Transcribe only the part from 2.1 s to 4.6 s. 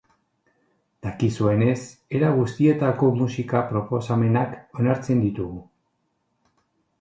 era guztietako musika proposamenak